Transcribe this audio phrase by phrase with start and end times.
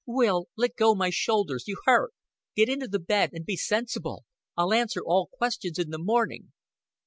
[0.07, 1.65] "Will, let go my shoulders.
[1.67, 2.11] You hurt.
[2.55, 4.23] Get into the bed and be sensible.
[4.57, 6.53] I'll answer all questions in the morning."